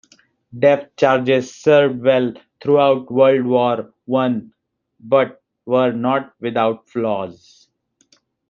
[0.57, 4.51] Depth charges served well throughout World War One
[4.99, 7.69] but were not without flaws.